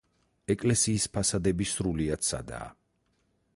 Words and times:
ეკლესიის 0.53 1.05
ფასადები 1.17 1.69
სრულიად 1.73 2.27
სადაა. 2.31 2.73